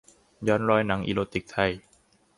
[0.47, 1.71] ย้อนรอยหนังอีโรติกไทย